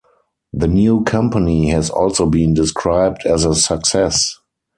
[0.51, 4.39] The new company has also been described as a success.